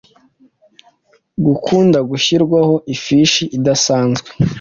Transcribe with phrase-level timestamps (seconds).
[1.45, 4.27] gukundagushyirwaho ifishi idasanzwe